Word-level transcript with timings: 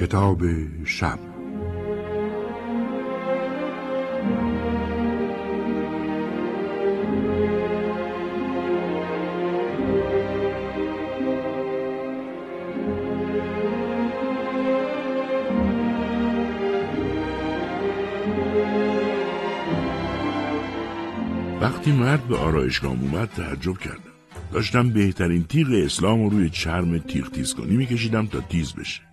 کتاب 0.00 0.42
شب. 0.84 1.18
وقتی 21.60 21.92
مرد 21.92 22.28
به 22.28 22.36
آرایشگاه 22.36 22.90
اومد 22.90 23.28
تعجب 23.28 23.78
کردم. 23.78 23.98
داشتم 24.52 24.90
بهترین 24.90 25.44
تیغ 25.44 25.68
اسلام 25.84 26.22
رو 26.22 26.28
روی 26.28 26.50
چرم 26.50 26.98
تیغ 26.98 27.30
تیز 27.30 27.54
کنی 27.54 27.76
میکشیدم 27.76 28.26
تا 28.26 28.40
تیز 28.40 28.72
بشه. 28.74 29.07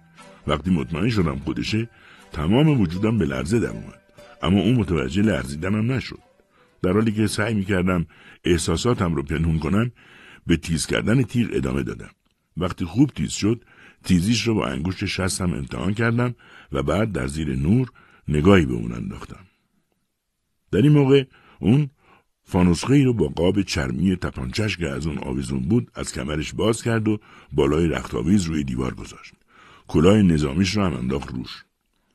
وقتی 0.48 0.72
مطمئن 0.72 1.09
شدم 1.09 1.35
خودشه 1.35 1.90
تمام 2.31 2.81
وجودم 2.81 3.17
به 3.17 3.26
لرزه 3.26 3.59
در 3.59 3.70
اومد. 3.70 4.02
اما 4.41 4.59
اون 4.62 4.76
متوجه 4.76 5.21
لرزیدنم 5.21 5.91
نشد. 5.91 6.20
در 6.81 6.91
حالی 6.91 7.12
که 7.12 7.27
سعی 7.27 7.54
می‌کردم 7.54 8.05
احساساتم 8.44 9.16
رو 9.16 9.23
پنهون 9.23 9.59
کنم 9.59 9.91
به 10.48 10.58
تیز 10.58 10.85
کردن 10.85 11.23
تیغ 11.23 11.49
ادامه 11.54 11.84
دادم. 11.84 12.09
وقتی 12.58 12.85
خوب 12.85 13.09
تیز 13.09 13.31
شد 13.31 13.63
تیزیش 14.04 14.48
رو 14.48 14.55
با 14.55 14.68
انگشت 14.68 15.05
شستم 15.05 15.54
امتحان 15.54 15.93
کردم 15.93 16.35
و 16.71 16.84
بعد 16.84 17.12
در 17.12 17.27
زیر 17.27 17.55
نور 17.55 17.91
نگاهی 18.27 18.65
به 18.65 18.74
اون 18.74 18.91
انداختم. 18.91 19.46
در 20.71 20.82
این 20.82 20.91
موقع 20.91 21.24
اون 21.59 21.90
فانوسخه 22.43 23.04
رو 23.04 23.13
با 23.13 23.27
قاب 23.27 23.62
چرمی 23.62 24.15
تپانچش 24.15 24.77
که 24.77 24.90
از 24.90 25.07
اون 25.07 25.18
آویزون 25.18 25.59
بود 25.59 25.91
از 25.96 26.13
کمرش 26.13 26.54
باز 26.54 26.84
کرد 26.84 27.07
و 27.07 27.20
بالای 27.52 27.87
رختاویز 27.87 28.43
روی 28.43 28.63
دیوار 28.63 28.93
گذاشت. 28.93 29.34
کلاه 29.87 30.21
نظامیش 30.21 30.77
رو 30.77 30.83
هم 30.83 30.93
انداخت 30.93 31.31
روش. 31.31 31.63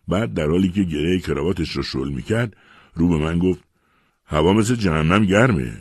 بعد 0.09 0.35
در 0.35 0.49
حالی 0.49 0.69
که 0.69 0.83
گره 0.83 1.21
کراواتش 1.21 1.71
رو 1.71 1.83
شل 1.83 2.09
می‌کرد 2.09 2.57
رو 2.95 3.09
به 3.09 3.17
من 3.17 3.39
گفت 3.39 3.65
هوا 4.25 4.53
مثل 4.53 4.75
جهنم 4.75 5.25
گرمه 5.25 5.73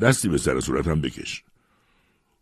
دستی 0.00 0.28
به 0.28 0.38
سر 0.38 0.60
صورتم 0.60 1.00
بکش 1.00 1.42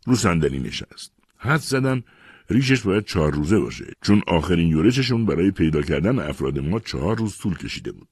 رو 0.05 0.15
صندلی 0.15 0.59
نشست 0.59 1.11
حد 1.37 1.59
زدم 1.59 2.03
ریشش 2.49 2.81
باید 2.81 3.05
چهار 3.05 3.33
روزه 3.33 3.59
باشه 3.59 3.85
چون 4.01 4.21
آخرین 4.27 4.67
یورششون 4.67 5.25
برای 5.25 5.51
پیدا 5.51 5.81
کردن 5.81 6.19
افراد 6.19 6.59
ما 6.59 6.79
چهار 6.79 7.17
روز 7.17 7.37
طول 7.37 7.57
کشیده 7.57 7.91
بود 7.91 8.07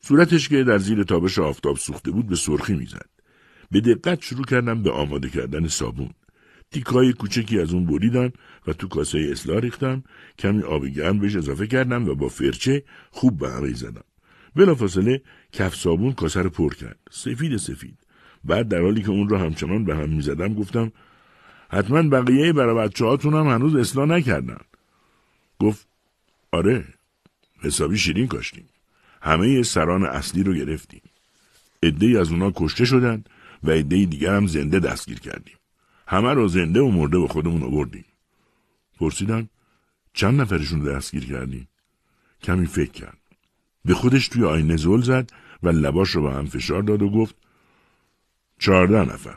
صورتش 0.00 0.48
که 0.48 0.64
در 0.64 0.78
زیر 0.78 1.02
تابش 1.02 1.38
آفتاب 1.38 1.76
سوخته 1.76 2.10
بود 2.10 2.26
به 2.26 2.36
سرخی 2.36 2.74
می‌زد. 2.74 3.08
به 3.70 3.80
دقت 3.80 4.22
شروع 4.22 4.44
کردم 4.44 4.82
به 4.82 4.90
آماده 4.90 5.28
کردن 5.28 5.68
صابون. 5.68 6.10
تیکای 6.70 7.12
کوچکی 7.12 7.60
از 7.60 7.72
اون 7.72 7.86
بریدم 7.86 8.32
و 8.66 8.72
تو 8.72 8.88
کاسه 8.88 9.18
اصلاح 9.18 9.58
ریختم 9.58 10.04
کمی 10.38 10.62
آب 10.62 10.86
گرم 10.86 11.18
بهش 11.18 11.36
اضافه 11.36 11.66
کردم 11.66 12.08
و 12.08 12.14
با 12.14 12.28
فرچه 12.28 12.82
خوب 13.10 13.38
به 13.38 13.50
همه 13.50 13.72
زدم. 13.72 14.04
بلافاصله 14.56 15.22
کف 15.52 15.74
صابون 15.74 16.12
کاسه 16.12 16.42
رو 16.42 16.50
پر 16.50 16.74
کرد. 16.74 16.98
سفید 17.10 17.56
سفید. 17.56 17.98
بعد 18.44 18.68
در 18.68 18.80
حالی 18.80 19.02
که 19.02 19.10
اون 19.10 19.28
رو 19.28 19.36
همچنان 19.36 19.84
به 19.84 19.96
هم 19.96 20.08
می‌زدم 20.08 20.54
گفتم 20.54 20.92
حتما 21.70 22.02
بقیه 22.02 22.52
برای 22.52 22.88
بچه 22.88 23.04
هم 23.06 23.46
هنوز 23.46 23.74
اصلاح 23.74 24.06
نکردن. 24.06 24.60
گفت 25.60 25.86
آره 26.52 26.84
حسابی 27.60 27.98
شیرین 27.98 28.26
کاشتیم. 28.26 28.68
همه 29.22 29.62
سران 29.62 30.04
اصلی 30.04 30.42
رو 30.42 30.54
گرفتیم. 30.54 31.02
عده 31.82 32.20
از 32.20 32.30
اونا 32.30 32.52
کشته 32.56 32.84
شدن 32.84 33.24
و 33.64 33.70
عده 33.70 34.04
دیگر 34.04 34.34
هم 34.34 34.46
زنده 34.46 34.78
دستگیر 34.78 35.20
کردیم. 35.20 35.57
همه 36.08 36.34
رو 36.34 36.48
زنده 36.48 36.80
و 36.80 36.90
مرده 36.90 37.18
به 37.18 37.28
خودمون 37.28 37.62
آوردیم. 37.62 38.04
پرسیدم 39.00 39.48
چند 40.12 40.40
نفرشون 40.40 40.84
دستگیر 40.84 41.26
کردیم؟ 41.26 41.68
کمی 42.42 42.66
فکر 42.66 42.90
کرد. 42.90 43.18
به 43.84 43.94
خودش 43.94 44.28
توی 44.28 44.44
آینه 44.44 44.76
زل 44.76 45.00
زد 45.00 45.30
و 45.62 45.68
لباش 45.68 46.10
رو 46.10 46.22
به 46.22 46.32
هم 46.32 46.46
فشار 46.46 46.82
داد 46.82 47.02
و 47.02 47.10
گفت 47.10 47.34
چهارده 48.58 49.12
نفر. 49.12 49.36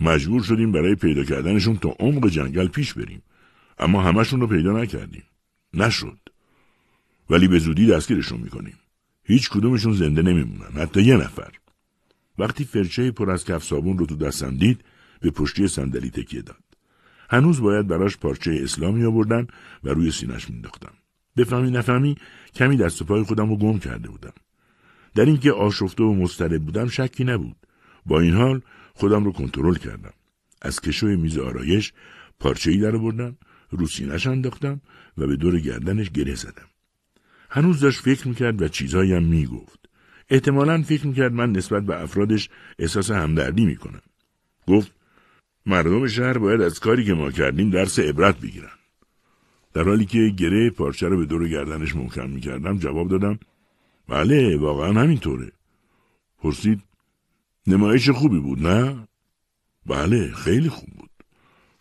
مجبور 0.00 0.42
شدیم 0.42 0.72
برای 0.72 0.94
پیدا 0.94 1.24
کردنشون 1.24 1.76
تا 1.76 1.88
عمق 1.88 2.28
جنگل 2.28 2.68
پیش 2.68 2.94
بریم. 2.94 3.22
اما 3.78 4.02
همشون 4.02 4.40
رو 4.40 4.46
پیدا 4.46 4.72
نکردیم. 4.72 5.24
نشد. 5.74 6.18
ولی 7.30 7.48
به 7.48 7.58
زودی 7.58 7.86
دستگیرشون 7.86 8.40
می‌کنیم. 8.40 8.78
هیچ 9.24 9.50
کدومشون 9.50 9.92
زنده 9.92 10.22
نمیمونن 10.22 10.72
حتی 10.82 11.02
یه 11.02 11.16
نفر 11.16 11.52
وقتی 12.38 12.64
فرچه 12.64 13.10
پر 13.10 13.30
از 13.30 13.44
کف 13.44 13.64
صابون 13.64 13.98
رو 13.98 14.06
تو 14.06 14.16
دستم 14.16 14.56
دید 14.56 14.84
به 15.22 15.30
پشتی 15.30 15.68
صندلی 15.68 16.10
تکیه 16.10 16.42
داد. 16.42 16.62
هنوز 17.30 17.60
باید 17.60 17.86
براش 17.86 18.16
پارچه 18.16 18.60
اسلامی 18.62 19.04
آوردن 19.04 19.46
و 19.84 19.88
روی 19.88 20.10
سینش 20.10 20.50
مینداختم 20.50 20.92
بفهمی 21.36 21.70
نفهمی 21.70 22.16
کمی 22.54 22.76
دست 22.76 23.02
پای 23.02 23.22
خودم 23.22 23.48
رو 23.48 23.56
گم 23.56 23.78
کرده 23.78 24.08
بودم. 24.08 24.32
در 25.14 25.24
اینکه 25.24 25.52
آشفته 25.52 26.02
و 26.02 26.14
مضطرب 26.14 26.62
بودم 26.62 26.88
شکی 26.88 27.24
نبود. 27.24 27.56
با 28.06 28.20
این 28.20 28.34
حال 28.34 28.60
خودم 28.94 29.24
رو 29.24 29.32
کنترل 29.32 29.74
کردم. 29.74 30.12
از 30.62 30.80
کشوی 30.80 31.16
میز 31.16 31.38
آرایش 31.38 31.92
پارچه 32.40 32.70
ای 32.70 32.78
در 32.78 32.96
آوردم 32.96 33.36
رو 33.70 33.86
سینش 33.86 34.26
انداختم 34.26 34.80
و 35.18 35.26
به 35.26 35.36
دور 35.36 35.60
گردنش 35.60 36.10
گره 36.10 36.34
زدم. 36.34 36.68
هنوز 37.50 37.80
داشت 37.80 38.00
فکر 38.00 38.28
می‌کرد 38.28 38.62
و 38.62 38.68
چیزهایی 38.68 39.12
هم 39.12 39.24
می‌گفت. 39.24 39.88
احتمالا 40.28 40.82
فکر 40.82 41.06
می‌کرد 41.06 41.32
من 41.32 41.52
نسبت 41.52 41.82
به 41.82 42.02
افرادش 42.02 42.48
احساس 42.78 43.10
همدردی 43.10 43.66
می‌کنم. 43.66 44.02
گفت 44.66 44.92
مردم 45.66 46.06
شهر 46.06 46.38
باید 46.38 46.60
از 46.60 46.80
کاری 46.80 47.04
که 47.04 47.14
ما 47.14 47.30
کردیم 47.30 47.70
درس 47.70 47.98
عبرت 47.98 48.40
بگیرن. 48.40 48.70
در 49.74 49.82
حالی 49.82 50.04
که 50.04 50.28
گره 50.28 50.70
پارچه 50.70 51.08
رو 51.08 51.16
به 51.16 51.26
دور 51.26 51.48
گردنش 51.48 51.96
محکم 51.96 52.30
می‌کردم 52.30 52.78
جواب 52.78 53.08
دادم 53.08 53.38
بله 54.08 54.56
واقعا 54.56 55.00
همینطوره. 55.02 55.52
پرسید 56.38 56.82
نمایش 57.66 58.10
خوبی 58.10 58.38
بود 58.38 58.66
نه؟ 58.66 59.08
بله 59.86 60.32
خیلی 60.32 60.68
خوب 60.68 60.90
بود. 60.98 61.10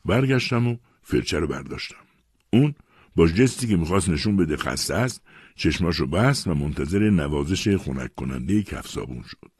برگشتم 0.05 0.67
و 0.67 0.77
فرچه 1.01 1.39
رو 1.39 1.47
برداشتم. 1.47 1.95
اون 2.53 2.75
با 3.15 3.27
جستی 3.27 3.67
که 3.67 3.77
می‌خواست 3.77 4.09
نشون 4.09 4.37
بده 4.37 4.57
خسته 4.57 4.95
است 4.95 5.21
چشماشو 5.55 6.07
بست 6.07 6.47
و 6.47 6.53
منتظر 6.53 7.09
نوازش 7.09 7.75
خنک 7.75 8.15
کننده 8.15 8.63
کف 8.63 8.87
صابون 8.87 9.23
شد. 9.27 9.51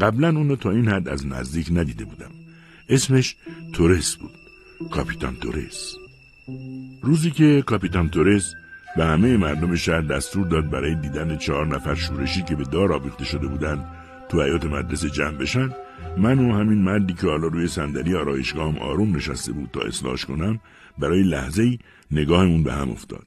قبلا 0.00 0.28
اونو 0.28 0.56
تا 0.56 0.70
این 0.70 0.88
حد 0.88 1.08
از 1.08 1.26
نزدیک 1.26 1.68
ندیده 1.72 2.04
بودم. 2.04 2.45
اسمش 2.88 3.36
تورس 3.72 4.16
بود. 4.16 4.30
کاپیتان 4.90 5.36
تورس. 5.36 5.94
روزی 7.02 7.30
که 7.30 7.62
کاپیتان 7.66 8.08
تورس 8.08 8.52
به 8.96 9.04
همه 9.04 9.36
مردم 9.36 9.74
شهر 9.74 10.00
دستور 10.00 10.46
داد 10.46 10.70
برای 10.70 10.94
دیدن 10.94 11.36
چهار 11.36 11.66
نفر 11.66 11.94
شورشی 11.94 12.42
که 12.42 12.56
به 12.56 12.64
دار 12.64 12.92
آویخته 12.92 13.24
شده 13.24 13.46
بودند 13.46 13.84
تو 14.28 14.42
حیات 14.42 14.64
مدرسه 14.64 15.10
جمع 15.10 15.36
بشن 15.36 15.70
من 16.16 16.38
و 16.38 16.54
همین 16.54 16.82
مردی 16.82 17.14
که 17.14 17.26
حالا 17.26 17.46
روی 17.46 17.68
صندلی 17.68 18.14
آرایشگاهم 18.14 18.78
آروم 18.78 19.16
نشسته 19.16 19.52
بود 19.52 19.70
تا 19.72 19.80
اصلاش 19.80 20.24
کنم 20.24 20.60
برای 20.98 21.22
لحظه 21.22 21.62
ای 21.62 21.78
نگاهمون 22.10 22.62
به 22.62 22.72
هم 22.72 22.90
افتاد 22.90 23.26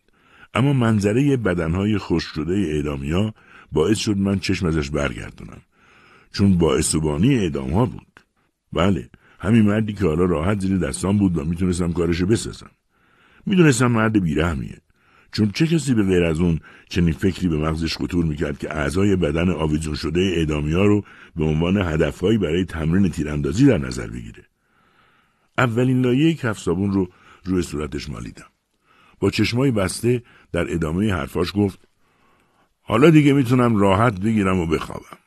اما 0.53 0.73
منظره 0.73 1.37
بدنهای 1.37 1.97
خوش 1.97 2.23
شده 2.23 2.53
اعدامیا 2.53 3.33
باعث 3.71 3.97
شد 3.97 4.17
من 4.17 4.39
چشم 4.39 4.65
ازش 4.67 4.89
برگردونم 4.89 5.61
چون 6.33 6.57
باعث 6.57 6.95
بانی 6.95 7.35
اعدام 7.35 7.73
ها 7.73 7.85
بود 7.85 8.19
بله 8.73 9.09
همین 9.39 9.61
مردی 9.61 9.93
که 9.93 10.05
حالا 10.05 10.25
راحت 10.25 10.59
زیر 10.59 10.77
دستان 10.77 11.17
بود 11.17 11.37
و 11.37 11.45
می‌تونستم 11.45 11.93
کارشو 11.93 12.25
بسازم. 12.25 12.71
می‌دونستم 13.45 13.87
مرد 13.87 14.23
بیرحمیه. 14.23 14.77
چون 15.31 15.51
چه 15.51 15.67
کسی 15.67 15.93
به 15.93 16.03
غیر 16.03 16.23
از 16.23 16.39
اون 16.39 16.59
چنین 16.89 17.13
فکری 17.13 17.47
به 17.47 17.57
مغزش 17.57 17.97
خطور 17.97 18.25
می‌کرد 18.25 18.57
که 18.57 18.75
اعضای 18.75 19.15
بدن 19.15 19.49
آویزون 19.49 19.95
شده 19.95 20.21
اعدامی 20.21 20.73
ها 20.73 20.85
رو 20.85 21.03
به 21.35 21.43
عنوان 21.43 21.77
هدفهایی 21.77 22.37
برای 22.37 22.65
تمرین 22.65 23.09
تیراندازی 23.09 23.65
در 23.65 23.77
نظر 23.77 24.07
بگیره. 24.07 24.43
اولین 25.57 26.01
لایه 26.01 26.33
کف 26.33 26.59
صابون 26.59 26.91
رو 26.91 27.09
روی 27.43 27.61
صورتش 27.61 28.09
مالیدم. 28.09 28.45
با 29.19 29.29
چشمای 29.29 29.71
بسته 29.71 30.23
در 30.51 30.73
ادامه 30.73 31.13
حرفاش 31.13 31.51
گفت 31.55 31.79
حالا 32.81 33.09
دیگه 33.09 33.33
می‌تونم 33.33 33.75
راحت 33.75 34.19
بگیرم 34.19 34.59
و 34.59 34.65
بخوابم. 34.65 35.17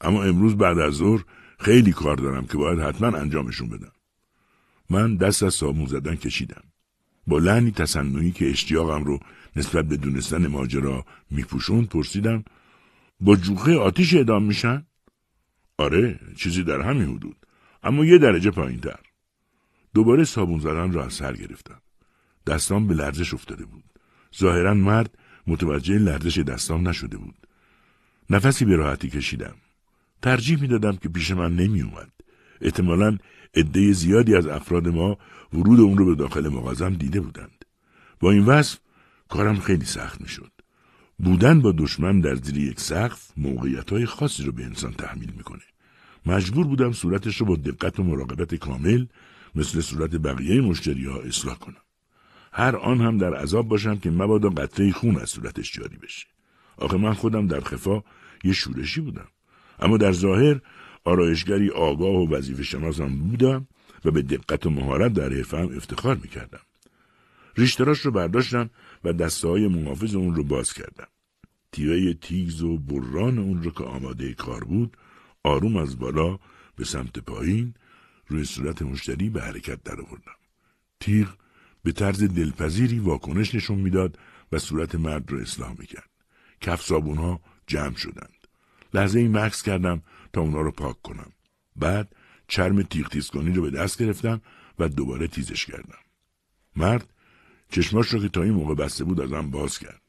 اما 0.00 0.22
امروز 0.24 0.56
بعد 0.56 0.78
از 0.78 0.94
ظهر 0.94 1.24
خیلی 1.58 1.92
کار 1.92 2.16
دارم 2.16 2.46
که 2.46 2.56
باید 2.56 2.80
حتما 2.80 3.18
انجامشون 3.18 3.68
بدم. 3.68 3.92
من 4.90 5.16
دست 5.16 5.42
از 5.42 5.54
صابون 5.54 5.86
زدن 5.86 6.14
کشیدم. 6.14 6.62
با 7.26 7.38
لحنی 7.38 7.70
تصنعی 7.70 8.30
که 8.30 8.50
اشتیاقم 8.50 9.04
رو 9.04 9.20
نسبت 9.56 9.84
به 9.84 9.96
دونستن 9.96 10.46
ماجرا 10.46 11.04
میپوشوند 11.30 11.88
پرسیدم 11.88 12.44
با 13.20 13.36
جوخه 13.36 13.76
آتیش 13.76 14.14
ادام 14.14 14.42
میشن؟ 14.42 14.86
آره 15.78 16.20
چیزی 16.36 16.62
در 16.62 16.80
همین 16.80 17.16
حدود 17.16 17.36
اما 17.82 18.04
یه 18.04 18.18
درجه 18.18 18.50
پایین 18.50 18.80
تر. 18.80 19.00
دوباره 19.94 20.24
صابون 20.24 20.60
زدن 20.60 20.92
را 20.92 21.04
از 21.04 21.12
سر 21.12 21.36
گرفتم. 21.36 21.80
دستان 22.46 22.86
به 22.86 22.94
لرزش 22.94 23.34
افتاده 23.34 23.64
بود. 23.64 23.84
ظاهرا 24.38 24.74
مرد 24.74 25.18
متوجه 25.46 25.98
لرزش 25.98 26.38
دستان 26.38 26.86
نشده 26.86 27.16
بود. 27.16 27.46
نفسی 28.30 28.64
به 28.64 28.76
راحتی 28.76 29.10
کشیدم. 29.10 29.54
ترجیح 30.24 30.60
می 30.60 30.66
دادم 30.66 30.96
که 30.96 31.08
پیش 31.08 31.30
من 31.30 31.56
نمی 31.56 31.82
اومد. 31.82 32.10
احتمالا 32.60 33.18
عده 33.54 33.92
زیادی 33.92 34.34
از 34.34 34.46
افراد 34.46 34.88
ما 34.88 35.18
ورود 35.52 35.80
اون 35.80 35.98
رو 35.98 36.06
به 36.06 36.14
داخل 36.14 36.48
مغازم 36.48 36.94
دیده 36.94 37.20
بودند. 37.20 37.64
با 38.20 38.30
این 38.30 38.44
وصف 38.44 38.78
کارم 39.28 39.60
خیلی 39.60 39.84
سخت 39.84 40.20
می 40.20 40.28
شد. 40.28 40.52
بودن 41.18 41.60
با 41.60 41.72
دشمن 41.72 42.20
در 42.20 42.34
زیر 42.34 42.58
یک 42.58 42.80
سقف 42.80 43.30
موقعیت 43.36 43.90
های 43.90 44.06
خاصی 44.06 44.42
رو 44.42 44.52
به 44.52 44.64
انسان 44.64 44.92
تحمیل 44.92 45.32
می‌کنه. 45.36 45.62
مجبور 46.26 46.66
بودم 46.66 46.92
صورتش 46.92 47.36
رو 47.36 47.46
با 47.46 47.56
دقت 47.56 48.00
و 48.00 48.02
مراقبت 48.02 48.54
کامل 48.54 49.06
مثل 49.54 49.80
صورت 49.80 50.16
بقیه 50.16 50.60
مشتری 50.60 51.06
ها 51.06 51.20
اصلاح 51.20 51.58
کنم. 51.58 51.84
هر 52.52 52.76
آن 52.76 53.00
هم 53.00 53.18
در 53.18 53.34
عذاب 53.34 53.68
باشم 53.68 53.96
که 53.96 54.10
مبادا 54.10 54.48
قطره 54.48 54.92
خون 54.92 55.16
از 55.16 55.30
صورتش 55.30 55.72
جاری 55.72 55.96
بشه. 55.96 56.26
آخه 56.76 56.96
من 56.96 57.12
خودم 57.12 57.46
در 57.46 57.60
خفا 57.60 58.02
یه 58.44 58.52
شورشی 58.52 59.00
بودم. 59.00 59.28
اما 59.78 59.96
در 59.96 60.12
ظاهر 60.12 60.60
آرایشگری 61.04 61.70
آگاه 61.70 62.14
و 62.14 62.34
وظیفه 62.34 62.62
شناسم 62.62 63.18
بودم 63.18 63.68
و 64.04 64.10
به 64.10 64.22
دقت 64.22 64.66
و 64.66 64.70
مهارت 64.70 65.12
در 65.12 65.32
حرفم 65.32 65.76
افتخار 65.76 66.16
می‌کردم. 66.16 66.60
ریشتراش 67.56 67.98
رو 67.98 68.10
برداشتم 68.10 68.70
و 69.04 69.12
دسته 69.12 69.48
های 69.48 69.68
محافظ 69.68 70.14
اون 70.14 70.34
رو 70.34 70.44
باز 70.44 70.72
کردم. 70.72 71.06
تیره 71.72 72.14
تیز 72.14 72.62
و 72.62 72.78
بران 72.78 73.38
اون 73.38 73.62
رو 73.62 73.70
که 73.70 73.84
آماده 73.84 74.34
کار 74.34 74.64
بود 74.64 74.96
آروم 75.42 75.76
از 75.76 75.98
بالا 75.98 76.38
به 76.76 76.84
سمت 76.84 77.18
پایین 77.18 77.74
روی 78.28 78.44
صورت 78.44 78.82
مشتری 78.82 79.30
به 79.30 79.42
حرکت 79.42 79.82
در 79.82 80.00
آوردم. 80.00 80.36
تیغ 81.00 81.28
به 81.82 81.92
طرز 81.92 82.22
دلپذیری 82.22 82.98
واکنش 82.98 83.54
نشون 83.54 83.78
می‌داد 83.78 84.18
و 84.52 84.58
صورت 84.58 84.94
مرد 84.94 85.30
رو 85.30 85.38
اصلاح 85.38 85.74
می‌کرد. 85.78 86.10
کف 86.60 86.82
صابون 86.82 87.16
ها 87.16 87.40
جمع 87.66 87.96
شدند. 87.96 88.33
لحظه 88.94 89.18
ای 89.18 89.28
مکس 89.28 89.62
کردم 89.62 90.02
تا 90.32 90.40
اونا 90.40 90.60
رو 90.60 90.70
پاک 90.70 91.02
کنم. 91.02 91.32
بعد 91.76 92.14
چرم 92.48 92.82
تیغ 92.82 93.08
تیز 93.08 93.30
رو 93.34 93.62
به 93.62 93.70
دست 93.70 94.02
گرفتم 94.02 94.40
و 94.78 94.88
دوباره 94.88 95.28
تیزش 95.28 95.66
کردم. 95.66 95.98
مرد 96.76 97.08
چشماش 97.70 98.08
رو 98.08 98.20
که 98.20 98.28
تا 98.28 98.42
این 98.42 98.52
موقع 98.52 98.74
بسته 98.74 99.04
بود 99.04 99.20
ازم 99.20 99.50
باز 99.50 99.78
کرد. 99.78 100.00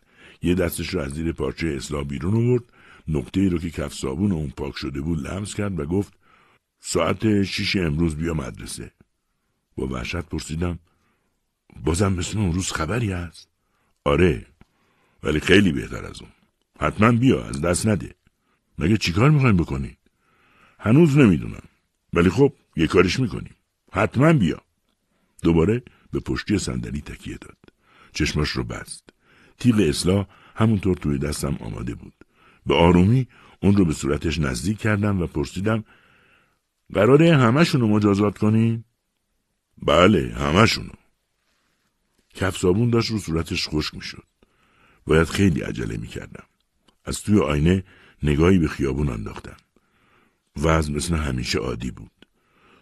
یه 0.42 0.56
دستش 0.56 0.90
رو 0.90 1.02
از 1.02 1.12
زیر 1.12 1.32
پارچه 1.32 1.68
اصلاح 1.68 2.04
بیرون 2.04 2.36
آورد 2.36 2.64
نقطه 3.08 3.42
ای 3.42 3.50
رو 3.50 3.58
که 3.58 3.70
کف 3.70 3.94
صابون 3.94 4.32
اون 4.32 4.50
پاک 4.50 4.78
شده 4.78 5.02
بود 5.02 5.28
لمس 5.28 5.56
کرد 5.56 5.80
و 5.80 5.86
گفت 5.86 6.14
ساعت 6.80 7.44
شیش 7.44 7.76
امروز 7.76 8.16
بیا 8.16 8.34
مدرسه. 8.34 8.92
با 9.76 9.88
وحشت 9.88 10.16
پرسیدم 10.16 10.80
بازم 11.84 12.14
مثل 12.14 12.38
اون 12.38 12.54
روز 12.54 12.72
خبری 12.72 13.12
هست؟ 13.12 13.50
آره 14.04 14.46
ولی 15.24 15.40
خیلی 15.40 15.72
بهتر 15.72 16.06
از 16.06 16.22
اون. 16.22 16.32
حتما 16.80 17.12
بیا 17.12 17.44
از 17.46 17.62
دست 17.62 17.88
نده. 17.88 18.16
مگه 18.78 18.98
چیکار 18.98 19.30
می‌خوایم 19.30 19.58
بکنی؟ 19.58 19.98
هنوز 20.80 21.18
نمی‌دونم. 21.18 21.64
ولی 22.14 22.30
خب 22.30 22.54
یه 22.76 22.88
کارش 22.88 23.20
می‌کنیم. 23.20 23.56
حتما 23.92 24.34
بیا. 24.34 24.62
دوباره 25.44 25.84
به 26.12 26.20
پشتی 26.20 26.58
صندلی 26.58 27.02
تکیه 27.02 27.38
داد. 27.38 27.58
چشماش 28.14 28.50
رو 28.50 28.64
بست. 28.64 29.10
تیغ 29.60 29.80
اصلاح 29.80 30.28
همونطور 30.56 30.98
توی 30.98 31.18
دستم 31.18 31.58
آماده 31.60 31.96
بود. 31.96 32.14
به 32.66 32.76
آرومی 32.76 33.28
اون 33.62 33.76
رو 33.76 33.86
به 33.86 33.94
صورتش 33.94 34.40
نزدیک 34.40 34.78
کردم 34.78 35.22
و 35.22 35.28
پرسیدم 35.28 35.84
قراره 36.94 37.38
همشون 37.38 37.82
رو 37.82 37.88
مجازات 37.88 38.38
کنین؟ 38.38 38.84
بله 39.78 40.36
همشونو. 40.38 40.92
کف 42.34 42.58
صابون 42.58 42.90
داشت 42.90 43.12
رو 43.12 43.20
صورتش 43.20 43.68
خشک 43.68 43.96
می‌شد. 43.96 44.28
باید 45.08 45.28
خیلی 45.28 45.62
عجله 45.62 45.98
می‌کردم. 45.98 46.46
از 47.06 47.22
توی 47.22 47.40
آینه 47.40 47.84
نگاهی 48.24 48.60
به 48.60 48.68
خیابون 48.68 49.10
انداختم. 49.10 49.58
وضع 50.62 50.94
مثل 50.94 51.16
همیشه 51.16 51.60
عادی 51.60 51.92
بود. 51.92 52.12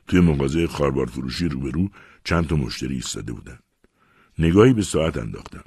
توی 0.07 0.19
مغازه 0.19 0.67
خاربار 0.67 1.05
فروشی 1.05 1.47
روبرو 1.47 1.89
چند 2.23 2.47
تا 2.47 2.55
مشتری 2.55 2.95
ایستاده 2.95 3.33
بودند. 3.33 3.63
نگاهی 4.39 4.73
به 4.73 4.81
ساعت 4.81 5.17
انداختم. 5.17 5.63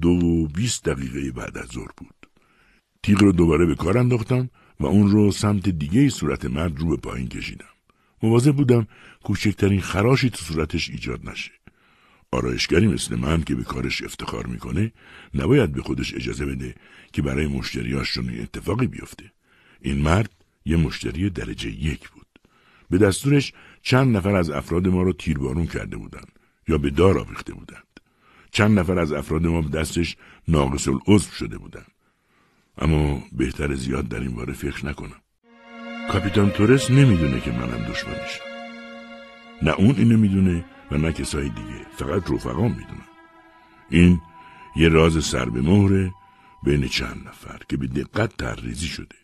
دو 0.00 0.08
و 0.08 0.46
بیست 0.46 0.84
دقیقه 0.84 1.32
بعد 1.32 1.58
از 1.58 1.66
ظهر 1.66 1.90
بود. 1.96 2.14
تیغ 3.02 3.22
رو 3.22 3.32
دوباره 3.32 3.66
به 3.66 3.74
کار 3.74 3.98
انداختم 3.98 4.50
و 4.80 4.86
اون 4.86 5.10
رو 5.10 5.32
سمت 5.32 5.68
دیگه 5.68 6.08
صورت 6.08 6.44
مرد 6.44 6.78
رو 6.78 6.88
به 6.88 6.96
پایین 6.96 7.28
کشیدم. 7.28 7.66
مواظب 8.22 8.56
بودم 8.56 8.86
کوچکترین 9.24 9.80
خراشی 9.80 10.30
تو 10.30 10.44
صورتش 10.44 10.90
ایجاد 10.90 11.28
نشه. 11.28 11.50
آرایشگری 12.36 12.86
مثل 12.86 13.16
من 13.16 13.42
که 13.42 13.54
به 13.54 13.64
کارش 13.64 14.02
افتخار 14.02 14.46
می‌کنه 14.46 14.92
نباید 15.34 15.72
به 15.72 15.82
خودش 15.82 16.14
اجازه 16.14 16.46
بده 16.46 16.74
که 17.12 17.22
برای 17.22 17.46
مشتریاش 17.46 18.18
اتفاقی 18.18 18.86
بیفته. 18.86 19.32
این 19.80 19.98
مرد 19.98 20.30
یه 20.64 20.76
مشتری 20.76 21.30
درجه 21.30 21.70
یک 21.70 22.08
بود. 22.08 22.26
به 22.90 22.98
دستورش 22.98 23.52
چند 23.82 24.16
نفر 24.16 24.36
از 24.36 24.50
افراد 24.50 24.88
ما 24.88 25.02
رو 25.02 25.12
تیربارون 25.12 25.66
کرده 25.66 25.96
بودند 25.96 26.32
یا 26.68 26.78
به 26.78 26.90
دار 26.90 27.18
آویخته 27.18 27.54
بودند. 27.54 28.00
چند 28.50 28.78
نفر 28.78 28.98
از 28.98 29.12
افراد 29.12 29.46
ما 29.46 29.62
به 29.62 29.78
دستش 29.78 30.16
ناقص 30.48 30.88
العضو 30.88 31.30
شده 31.30 31.58
بودند. 31.58 31.92
اما 32.78 33.22
بهتر 33.32 33.74
زیاد 33.74 34.08
در 34.08 34.20
این 34.20 34.34
باره 34.34 34.52
فکر 34.52 34.86
نکنم. 34.86 35.20
کاپیتان 36.12 36.50
تورس 36.50 36.90
نمی‌دونه 36.90 37.40
که 37.40 37.50
منم 37.50 37.86
دشمنشم. 37.90 38.44
نه 39.62 39.70
اون 39.70 39.94
اینو 39.96 40.18
می‌دونه 40.18 40.64
و 40.90 40.98
نه 40.98 41.12
کسای 41.12 41.48
دیگه. 41.48 41.86
فقط 41.96 42.30
رفقام 42.30 42.70
می‌دونن. 42.70 43.06
این 43.90 44.20
یه 44.76 44.88
راز 44.88 45.24
سر 45.24 45.44
به 45.44 45.62
مهره 45.62 46.12
بین 46.62 46.88
چند 46.88 47.28
نفر 47.28 47.60
که 47.68 47.76
به 47.76 47.86
دقت 47.86 48.36
ترریزی 48.36 48.86
شده. 48.86 49.16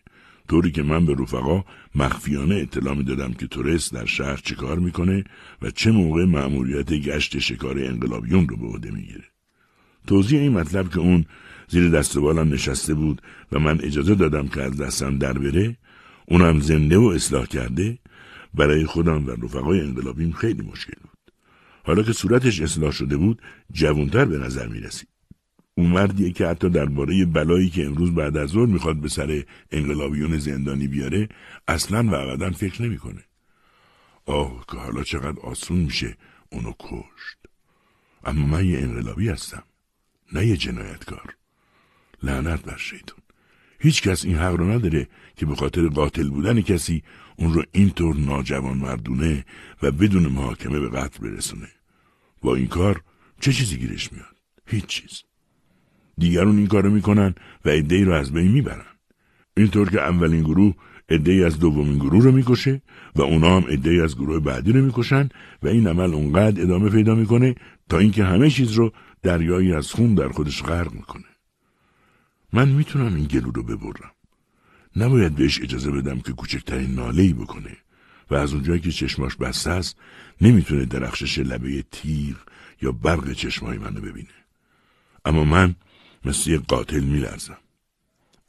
طوری 0.47 0.71
که 0.71 0.83
من 0.83 1.05
به 1.05 1.15
رفقا 1.19 1.63
مخفیانه 1.95 2.55
اطلاع 2.55 3.03
دادم 3.03 3.33
که 3.33 3.47
تورست 3.47 3.93
در 3.93 4.05
شهر 4.05 4.35
چه 4.35 4.55
کار 4.55 4.79
می‌کنه 4.79 5.23
و 5.61 5.71
چه 5.71 5.91
موقع 5.91 6.25
مأموریت 6.25 6.93
گشت 6.93 7.39
شکار 7.39 7.79
انقلابیون 7.79 8.47
رو 8.47 8.57
به 8.57 8.67
عهده 8.67 8.91
می‌گیره. 8.91 9.23
توضیح 10.07 10.39
این 10.39 10.51
مطلب 10.51 10.89
که 10.89 10.99
اون 10.99 11.25
زیر 11.67 11.89
دست 11.89 12.17
بالم 12.17 12.53
نشسته 12.53 12.93
بود 12.93 13.21
و 13.51 13.59
من 13.59 13.79
اجازه 13.81 14.15
دادم 14.15 14.47
که 14.47 14.61
از 14.61 14.77
دستم 14.77 15.17
در 15.17 15.33
بره 15.33 15.77
اونم 16.27 16.59
زنده 16.59 16.97
و 16.97 17.03
اصلاح 17.03 17.45
کرده 17.45 17.97
برای 18.53 18.85
خودم 18.85 19.27
و 19.27 19.31
رفقای 19.31 19.81
انقلابیم 19.81 20.31
خیلی 20.31 20.61
مشکل 20.61 20.99
بود. 21.01 21.12
حالا 21.83 22.03
که 22.03 22.13
صورتش 22.13 22.61
اصلاح 22.61 22.91
شده 22.91 23.17
بود 23.17 23.41
جوانتر 23.71 24.25
به 24.25 24.37
نظر 24.37 24.67
می 24.67 24.79
رسید. 24.79 25.07
اون 25.75 25.87
مردیه 25.87 26.31
که 26.31 26.47
حتی 26.47 26.69
درباره 26.69 27.25
بلایی 27.25 27.69
که 27.69 27.85
امروز 27.85 28.11
بعد 28.15 28.37
از 28.37 28.49
ظهر 28.49 28.65
می‌خواد 28.65 28.95
به 28.95 29.09
سر 29.09 29.43
انقلابیون 29.71 30.37
زندانی 30.37 30.87
بیاره 30.87 31.29
اصلا 31.67 32.03
و 32.03 32.15
ابدا 32.15 32.51
فکر 32.51 32.81
نمی‌کنه. 32.81 33.23
آه 34.25 34.65
که 34.71 34.77
حالا 34.77 35.03
چقدر 35.03 35.39
آسون 35.39 35.77
میشه 35.77 36.17
اونو 36.49 36.73
کشت. 36.79 37.37
اما 38.23 38.47
من 38.47 38.65
یه 38.65 38.79
انقلابی 38.79 39.29
هستم. 39.29 39.63
نه 40.33 40.45
یه 40.45 40.57
جنایتکار. 40.57 41.35
لعنت 42.23 42.61
بر 42.61 42.77
شیطون. 42.77 43.22
هیچ 43.83 44.01
کس 44.01 44.25
این 44.25 44.35
حق 44.35 44.55
رو 44.55 44.71
نداره 44.71 45.07
که 45.35 45.45
به 45.45 45.55
خاطر 45.55 45.87
قاتل 45.87 46.29
بودن 46.29 46.61
کسی 46.61 47.03
اون 47.35 47.53
رو 47.53 47.63
اینطور 47.71 48.15
ناجوان 48.15 48.77
مردونه 48.77 49.45
و 49.83 49.91
بدون 49.91 50.27
محاکمه 50.27 50.79
به 50.79 50.89
قتل 50.89 51.29
برسونه. 51.29 51.67
با 52.41 52.55
این 52.55 52.67
کار 52.67 53.01
چه 53.39 53.53
چیزی 53.53 53.77
گیرش 53.77 54.13
میاد؟ 54.13 54.35
هیچ 54.67 54.85
چیز. 54.85 55.23
دیگرون 56.17 56.57
این 56.57 56.67
کارو 56.67 56.89
می‌کنن 56.89 57.35
و 57.65 57.69
ای 57.69 58.03
رو 58.03 58.13
از 58.13 58.31
بین 58.31 58.51
می‌برن. 58.51 58.85
اینطور 59.57 59.89
که 59.89 60.01
اولین 60.01 60.41
گروه 60.41 60.73
ای 61.09 61.43
از 61.43 61.59
دومین 61.59 61.97
گروه 61.97 62.23
رو 62.23 62.31
می‌کشه 62.31 62.81
و 63.15 63.21
اونا 63.21 63.57
هم 63.57 63.65
ای 63.85 64.01
از 64.01 64.15
گروه 64.15 64.39
بعدی 64.39 64.71
رو 64.71 64.85
می‌کشن 64.85 65.29
و 65.63 65.67
این 65.67 65.87
عمل 65.87 66.13
اونقدر 66.13 66.61
ادامه 66.61 66.89
پیدا 66.89 67.15
می‌کنه 67.15 67.55
تا 67.89 67.99
اینکه 67.99 68.23
همه 68.23 68.49
چیز 68.49 68.71
رو 68.71 68.93
دریایی 69.21 69.73
از 69.73 69.91
خون 69.91 70.15
در 70.15 70.29
خودش 70.29 70.63
غرق 70.63 70.93
می‌کنه. 70.93 71.32
من 72.53 72.69
می‌تونم 72.69 73.15
این 73.15 73.25
گلو 73.25 73.51
رو 73.51 73.63
ببرم. 73.63 74.11
نباید 74.95 75.35
بهش 75.35 75.61
اجازه 75.61 75.91
بدم 75.91 76.19
که 76.19 76.33
کوچکترین 76.33 76.95
ناله 76.95 77.33
بکنه 77.33 77.77
و 78.29 78.35
از 78.35 78.53
اونجایی 78.53 78.79
که 78.79 78.91
چشماش 78.91 79.35
بسته 79.35 79.69
است 79.69 79.97
نمی‌تونه 80.41 80.85
درخشش 80.85 81.39
لبه 81.39 81.83
تیر 81.91 82.37
یا 82.81 82.91
برق 82.91 83.33
چشمای 83.33 83.77
منو 83.77 84.01
ببینه. 84.01 84.27
اما 85.25 85.43
من 85.43 85.75
مثل 86.25 86.51
یه 86.51 86.57
قاتل 86.57 86.99
میلرزم. 86.99 87.57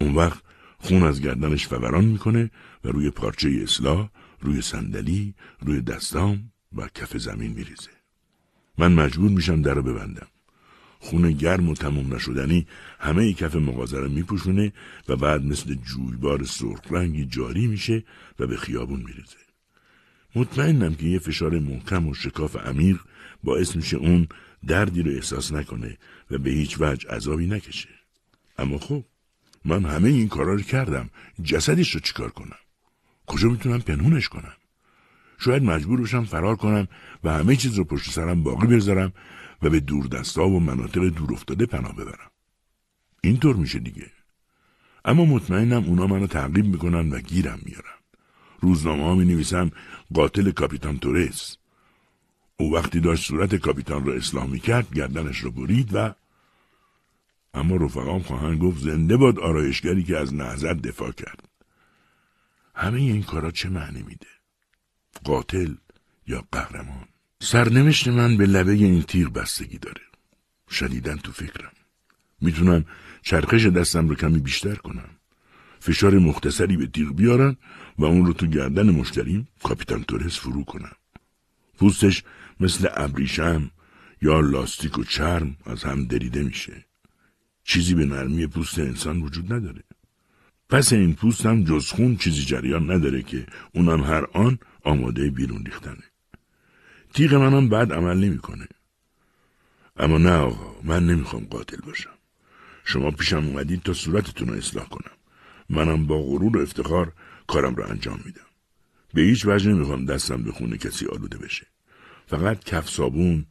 اون 0.01 0.15
وقت 0.15 0.43
خون 0.79 1.03
از 1.03 1.21
گردنش 1.21 1.67
فوران 1.67 2.05
می‌کنه 2.05 2.51
و 2.85 2.89
روی 2.89 3.11
پارچه 3.11 3.61
اصلاح، 3.63 4.11
روی 4.41 4.63
صندلی، 4.63 5.35
روی 5.61 5.81
دستام 5.81 6.53
و 6.77 6.89
کف 6.95 7.17
زمین 7.17 7.53
میریزه. 7.53 7.91
من 8.79 8.93
مجبور 8.93 9.31
میشم 9.31 9.63
در 9.63 9.75
رو 9.75 9.83
ببندم. 9.83 10.27
خون 11.05 11.33
گرم 11.33 11.69
و 11.69 11.75
تموم 11.75 12.15
نشدنی 12.15 12.67
همه 13.01 13.23
ای 13.23 13.35
کف 13.35 13.57
مغازه 13.57 13.99
رو 13.99 14.09
میپوشونه 14.09 14.73
و 15.09 15.17
بعد 15.17 15.45
مثل 15.45 15.75
جویبار 15.75 16.45
سرخ 16.45 16.81
رنگی 16.91 17.25
جاری 17.27 17.67
میشه 17.67 18.05
و 18.39 18.47
به 18.47 18.57
خیابون 18.57 19.01
میریزه. 19.01 19.37
مطمئنم 20.35 20.95
که 20.95 21.07
یه 21.07 21.19
فشار 21.19 21.59
محکم 21.59 22.07
و 22.09 22.15
شکاف 22.15 22.57
عمیق 22.57 22.97
باعث 23.43 23.77
میشه 23.77 23.97
اون 23.97 24.29
دردی 24.67 25.03
رو 25.03 25.11
احساس 25.11 25.53
نکنه 25.53 25.99
و 26.31 26.39
به 26.39 26.51
هیچ 26.51 26.77
وجه 26.81 27.11
عذابی 27.11 27.47
نکشه. 27.47 27.89
اما 28.59 28.79
خب 28.79 29.05
من 29.65 29.85
همه 29.85 30.09
این 30.09 30.29
کارا 30.29 30.55
رو 30.55 30.63
کردم 30.63 31.11
جسدش 31.43 31.91
رو 31.91 32.01
چیکار 32.01 32.31
کنم؟ 32.31 32.59
کجا 33.27 33.49
می‌تونم 33.49 33.81
پنهونش 33.81 34.29
کنم؟ 34.29 34.55
شاید 35.39 35.63
مجبور 35.63 36.01
بشم 36.01 36.25
فرار 36.25 36.57
کنم 36.57 36.89
و 37.25 37.33
همه 37.33 37.57
چیز 37.57 37.75
رو 37.75 37.85
پشت 37.85 38.11
سرم 38.11 38.43
باقی 38.43 38.67
بذارم 38.67 39.13
و 39.65 39.71
به 39.71 39.81
دوردستا 39.81 40.49
و 40.49 40.61
مناطق 40.61 41.09
دورافتاده 41.09 41.67
پناه 41.67 41.97
ببرم. 41.97 42.31
اینطور 43.23 43.57
میشه 43.57 43.79
دیگه. 43.79 44.11
اما 45.05 45.25
مطمئنم 45.25 45.85
اونا 45.85 46.07
منو 46.07 46.27
تعقیب 46.27 46.67
می‌کنن 46.67 47.11
و 47.11 47.21
گیرم 47.21 47.61
میارن. 47.63 47.99
روزنامه 48.61 49.05
ها 49.05 49.15
می 49.15 49.25
نویسن 49.25 49.71
قاتل 50.15 50.51
کاپیتان 50.51 50.99
تورس. 50.99 51.57
او 52.57 52.75
وقتی 52.75 53.01
داشت 53.01 53.29
صورت 53.29 53.55
کاپیتان 53.55 54.05
را 54.07 54.15
اصلاح 54.15 54.47
می 54.47 54.61
کرد 54.61 54.95
گردنش 54.95 55.45
را 55.45 55.51
برید 55.51 55.91
و 55.95 56.15
اما 57.55 57.77
رفقام 57.77 58.23
خواهند 58.23 58.63
گفت 58.63 58.81
زنده 58.81 59.17
باد 59.17 59.39
آرایشگری 59.39 60.05
که 60.05 60.17
از 60.17 60.35
نهزت 60.35 60.75
دفاع 60.75 61.13
کرد. 61.13 61.49
همه 62.75 63.01
این 63.01 63.23
کارا 63.23 63.51
چه 63.51 63.69
معنی 63.69 64.03
میده؟ 64.03 64.27
قاتل 65.25 65.75
یا 66.27 66.45
قهرمان؟ 66.53 67.09
سرنوشت 67.45 68.09
من 68.09 68.37
به 68.37 68.47
لبه 68.47 68.73
این 68.73 69.03
تیغ 69.03 69.33
بستگی 69.33 69.79
داره. 69.79 70.01
شدیدن 70.71 71.17
تو 71.17 71.33
فکرم. 71.33 71.73
می‌تونم 72.41 72.85
چرخش 73.23 73.67
دستم 73.67 74.09
رو 74.09 74.15
کمی 74.15 74.39
بیشتر 74.39 74.75
کنم 74.75 75.09
فشار 75.81 76.19
مختصری 76.19 76.77
به 76.77 76.87
تیغ 76.87 77.17
بیارن 77.17 77.57
و 77.99 78.05
اون 78.05 78.27
رو 78.27 78.33
تو 78.33 78.47
گردن 78.47 78.91
مشتریم 78.91 79.49
کاپیتان 79.63 80.03
تورس 80.03 80.39
فرو 80.39 80.65
کنم 80.65 80.97
پوستش 81.79 82.23
مثل 82.61 82.89
ابریشم 82.95 83.71
یا 84.23 84.41
لاستیک 84.41 84.99
و 84.99 85.05
چرم 85.05 85.57
از 85.67 85.85
هم 85.85 86.05
دریده 86.05 86.43
میشه. 86.43 86.85
چیزی 87.65 87.95
به 87.95 88.05
نرمی 88.05 88.47
پوست 88.47 88.79
انسان 88.79 89.23
وجود 89.23 89.53
نداره. 89.53 89.83
پس 90.69 90.93
این 90.93 91.15
پوست 91.15 91.47
هم 91.47 91.65
جز 91.65 91.89
خون 91.89 92.17
چیزی 92.17 92.45
جریان 92.45 92.91
نداره 92.91 93.23
که 93.23 93.47
اونم 93.75 94.05
هر 94.05 94.25
آن 94.33 94.59
آماده 94.83 95.31
بیرون 95.31 95.65
ریختنه. 95.65 96.14
تیغ 97.15 97.35
منم 97.35 97.69
بعد 97.69 97.93
عمل 97.93 98.17
نمی‌کنه. 98.17 98.67
اما 99.97 100.19
نه 100.19 100.33
آقا 100.33 100.81
من 100.83 101.07
نمی‌خوام 101.07 101.45
قاتل 101.45 101.81
باشم. 101.81 102.11
شما 102.85 103.11
پیشم 103.11 103.47
اومدید 103.47 103.83
تا 103.83 103.93
صورتتون 103.93 104.49
رو 104.49 104.55
اصلاح 104.55 104.89
کنم. 104.89 105.13
منم 105.71 106.07
با 106.07 106.23
غرور 106.23 106.57
و 106.57 106.61
افتخار 106.61 107.13
کارم 107.47 107.75
رو 107.75 107.87
انجام 107.87 108.21
میدم. 108.25 108.47
به 109.15 109.23
هیچ 109.23 109.47
وجه 109.47 109.71
نمی‌خوام 109.71 110.05
دستم 110.05 110.43
به 110.43 110.53
خونه 110.53 110.77
کسی 110.77 111.07
آلوده 111.07 111.39
بشه. 111.39 111.67
فقط 112.27 112.65
کف 112.65 112.89
صابون 112.89 113.47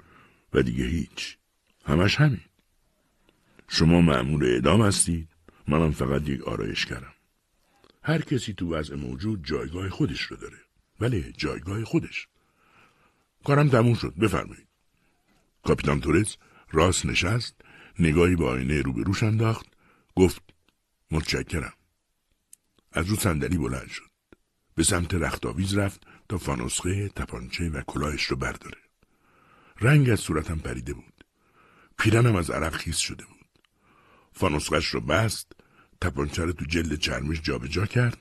و 0.53 0.61
دیگه 0.61 0.85
هیچ. 0.85 1.37
همش 1.85 2.15
همین. 2.15 2.41
شما 3.69 4.01
معمول 4.01 4.45
اعدام 4.45 4.81
هستید. 4.81 5.27
منم 5.67 5.91
فقط 5.91 6.29
یک 6.29 6.41
آرایش 6.41 6.85
کردم 6.85 7.13
هر 8.03 8.21
کسی 8.21 8.53
تو 8.53 8.73
وضع 8.75 8.95
موجود 8.95 9.45
جایگاه 9.45 9.89
خودش 9.89 10.21
رو 10.21 10.37
داره. 10.37 10.57
ولی 10.99 11.33
جایگاه 11.37 11.83
خودش. 11.83 12.27
کارم 13.45 13.69
تموم 13.69 13.93
شد. 13.93 14.15
بفرمایید. 14.15 14.67
کاپیتان 15.63 15.99
تورس 15.99 16.37
راست 16.71 17.05
نشست 17.05 17.55
نگاهی 17.99 18.35
به 18.35 18.45
آینه 18.45 18.81
روبروش 18.81 19.23
انداخت 19.23 19.65
گفت 20.15 20.41
متشکرم. 21.11 21.73
از 22.91 23.07
رو 23.07 23.15
صندلی 23.15 23.57
بلند 23.57 23.89
شد. 23.89 24.09
به 24.75 24.83
سمت 24.83 25.13
رختاویز 25.13 25.77
رفت 25.77 26.07
تا 26.29 26.37
فانوسقه 26.37 27.09
تپانچه 27.09 27.69
و 27.69 27.81
کلاهش 27.81 28.23
رو 28.23 28.37
برداره. 28.37 28.77
رنگ 29.81 30.09
از 30.09 30.19
صورتم 30.19 30.59
پریده 30.59 30.93
بود. 30.93 31.23
پیرنم 31.97 32.35
از 32.35 32.49
عرق 32.51 32.73
خیس 32.73 32.97
شده 32.97 33.25
بود. 33.25 33.59
فانوسقش 34.33 34.87
رو 34.87 35.01
بست 35.01 35.51
تپانچه 36.01 36.45
رو 36.45 36.53
تو 36.53 36.65
جلد 36.65 36.95
چرمش 36.95 37.41
جابجا 37.41 37.85
کرد. 37.85 38.17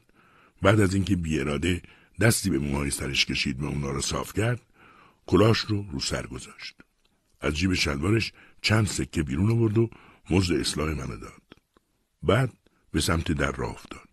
بعد 0.62 0.80
از 0.80 0.94
اینکه 0.94 1.16
بیاراده 1.16 1.82
دستی 2.20 2.50
به 2.50 2.58
موهای 2.58 2.90
سرش 2.90 3.26
کشید 3.26 3.62
و 3.62 3.66
اونا 3.66 3.90
رو 3.90 4.00
صاف 4.00 4.32
کرد 4.32 4.60
کلاش 5.26 5.58
رو 5.58 5.86
رو 5.92 6.00
سر 6.00 6.26
گذاشت. 6.26 6.76
از 7.40 7.54
جیب 7.54 7.74
شلوارش 7.74 8.32
چند 8.62 8.86
سکه 8.86 9.22
بیرون 9.22 9.50
آورد 9.50 9.78
و 9.78 9.90
مزد 10.30 10.54
اصلاح 10.54 10.88
منو 10.88 11.16
داد. 11.16 11.42
بعد 12.22 12.52
به 12.92 13.00
سمت 13.00 13.32
در 13.32 13.52
راه 13.52 13.70
افتاد. 13.70 14.08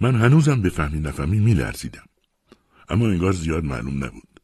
من 0.00 0.14
هنوزم 0.14 0.62
به 0.62 0.70
فهمی 0.70 1.00
نفهمی 1.00 1.38
میلرزیدم. 1.38 2.06
اما 2.88 3.08
انگار 3.08 3.32
زیاد 3.32 3.64
معلوم 3.64 4.04
نبود. 4.04 4.40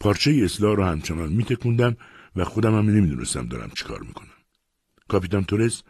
پارچه 0.00 0.40
اصلاح 0.44 0.76
رو 0.76 0.84
همچنان 0.84 1.32
میتکوندم 1.32 1.96
و 2.36 2.44
خودم 2.44 2.78
هم 2.78 2.90
نمی‌دونستم 2.90 3.46
دارم 3.46 3.70
چیکار 3.70 4.00
می‌کنم. 4.00 4.28
کاپیتان 5.08 5.44
تورس 5.44 5.82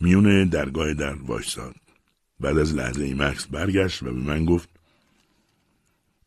میون 0.00 0.48
درگاه 0.48 0.94
در 0.94 1.14
وایساد 1.14 1.74
بعد 2.40 2.58
از 2.58 2.74
لحظه 2.74 3.02
ای 3.04 3.14
مکس 3.14 3.46
برگشت 3.46 4.02
و 4.02 4.06
به 4.06 4.20
من 4.20 4.44
گفت 4.44 4.68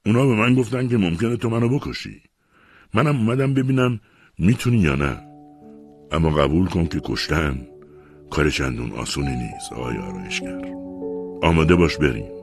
اونا 0.06 0.28
به 0.28 0.36
من 0.36 0.56
گفتن 0.56 0.88
که 0.88 0.98
ممکنه 0.98 1.38
تو 1.38 1.50
منو 1.50 1.70
بکشی. 1.70 2.24
منم 2.94 3.18
اومدم 3.18 3.54
ببینم 3.54 4.00
می‌تونی 4.40 4.78
یا 4.78 4.96
نه. 4.96 5.18
اما 6.12 6.30
قبول 6.30 6.68
کن 6.68 6.86
که 6.86 7.02
کشتن 7.04 7.68
کار 8.30 8.50
چندون 8.50 8.92
آسونی 8.92 9.36
نیست. 9.36 9.74
آقای 9.74 9.98
آرایشگر. 9.98 10.62
آماده 11.42 11.76
باش 11.76 11.98
بریم. 11.98 12.41